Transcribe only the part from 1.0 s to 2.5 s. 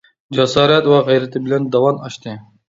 غەيرىتى بىلەن داۋان ئاشتى.